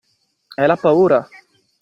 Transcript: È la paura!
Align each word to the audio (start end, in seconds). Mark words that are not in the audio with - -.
È 0.55 0.65
la 0.65 0.77
paura! 0.77 1.27